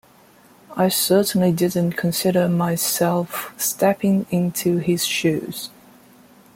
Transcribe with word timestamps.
I 0.75 0.89
certainly 0.89 1.51
didn't 1.51 1.91
consider 1.93 2.49
my 2.49 2.73
self 2.73 3.53
stepping 3.61 4.25
into 4.31 4.77
his 4.77 5.05
shoes. 5.05 5.69